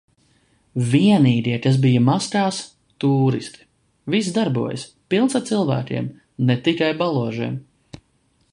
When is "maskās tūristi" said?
2.05-3.61